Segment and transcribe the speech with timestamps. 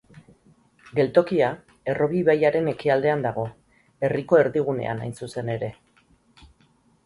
[0.99, 1.49] Geltokia
[1.93, 3.45] Errobi ibaiaren ekialdean dago,
[4.09, 5.75] herriko erdigunean hain zuzen ere.